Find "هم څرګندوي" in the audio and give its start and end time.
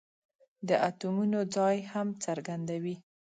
1.91-2.95